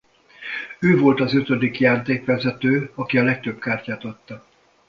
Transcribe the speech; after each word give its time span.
Ő 0.79 0.97
volt 0.97 1.19
az 1.21 1.33
ötödik 1.35 1.79
játékvezető 1.79 2.91
aki 2.95 3.17
a 3.17 3.23
legtöbb 3.23 3.59
kártyát 3.59 4.03
adta. 4.03 4.43